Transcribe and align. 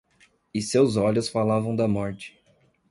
E 0.51 0.63
seus 0.63 0.95
olhos 0.97 1.29
falavam 1.29 1.75
da 1.75 1.87
morte. 1.87 2.35